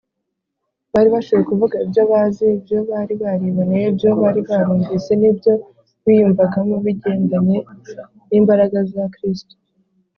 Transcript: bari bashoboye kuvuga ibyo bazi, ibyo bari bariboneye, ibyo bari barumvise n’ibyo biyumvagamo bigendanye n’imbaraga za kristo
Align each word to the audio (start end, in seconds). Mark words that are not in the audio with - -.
bari 0.93 1.09
bashoboye 1.15 1.43
kuvuga 1.51 1.75
ibyo 1.85 2.01
bazi, 2.11 2.45
ibyo 2.57 2.77
bari 2.89 3.13
bariboneye, 3.23 3.85
ibyo 3.91 4.09
bari 4.21 4.41
barumvise 4.49 5.11
n’ibyo 5.17 5.53
biyumvagamo 6.03 6.75
bigendanye 6.85 7.57
n’imbaraga 8.29 8.77
za 8.93 9.03
kristo 9.15 9.55